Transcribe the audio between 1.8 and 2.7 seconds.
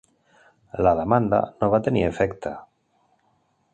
tenir efecte.